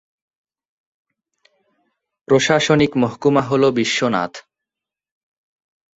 [2.27, 4.33] প্রশাসনিক মহকুমা হ'ল বিশ্বনাথ।